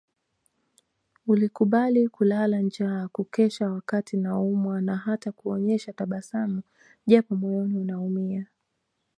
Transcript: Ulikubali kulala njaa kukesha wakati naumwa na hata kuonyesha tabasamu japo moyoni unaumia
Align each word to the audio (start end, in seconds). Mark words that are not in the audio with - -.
Ulikubali 1.27 2.09
kulala 2.09 2.61
njaa 2.61 3.07
kukesha 3.07 3.69
wakati 3.69 4.17
naumwa 4.17 4.81
na 4.81 4.97
hata 4.97 5.31
kuonyesha 5.31 5.93
tabasamu 5.93 6.61
japo 7.07 7.35
moyoni 7.35 7.77
unaumia 7.77 8.45